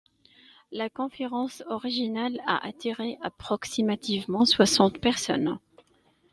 [0.71, 5.59] La conférence originale a attiré approximativement soixante personnes.